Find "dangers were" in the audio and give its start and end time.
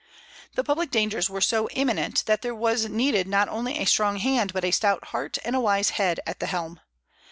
0.89-1.41